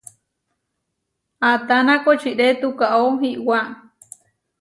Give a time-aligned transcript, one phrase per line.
[1.49, 3.59] Ataná kočiré tukaó iwá.